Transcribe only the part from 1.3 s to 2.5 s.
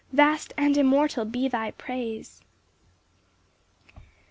thy praise!